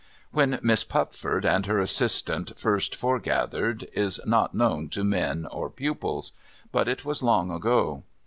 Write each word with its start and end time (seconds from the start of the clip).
When 0.31 0.59
Miss 0.63 0.83
Pupford 0.83 1.45
and 1.45 1.67
her 1.67 1.79
assistant 1.79 2.57
fust 2.57 2.95
foregathered, 2.95 3.87
is 3.93 4.19
not 4.25 4.55
known 4.55 4.89
to 4.89 5.03
men, 5.03 5.45
or 5.51 5.69
pupils. 5.69 6.31
But, 6.71 6.87
it 6.87 7.05
was 7.05 7.21
long 7.21 7.51
ago. 7.51 8.01